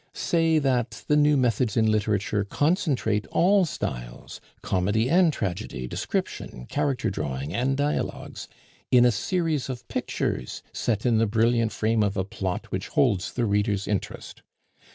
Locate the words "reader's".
13.45-13.87